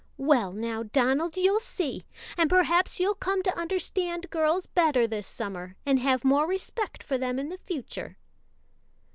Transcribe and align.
"Well, 0.17 0.51
now, 0.51 0.81
Donald, 0.81 1.37
you'll 1.37 1.59
see! 1.59 2.01
and 2.35 2.49
perhaps 2.49 2.99
you'll 2.99 3.13
come 3.13 3.43
to 3.43 3.55
understand 3.55 4.31
girls 4.31 4.65
better 4.65 5.05
this 5.05 5.27
summer, 5.27 5.75
and 5.85 5.99
have 5.99 6.25
more 6.25 6.47
respect 6.47 7.03
for 7.03 7.19
them 7.19 7.37
in 7.37 7.49
the 7.49 7.59
future." 7.67 8.17